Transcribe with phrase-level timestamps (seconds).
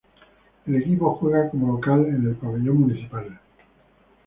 [0.65, 3.39] El equipo juega como local en el pabellón municipal.